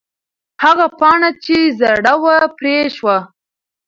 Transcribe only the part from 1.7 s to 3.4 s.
زړه وه، پرې شوه.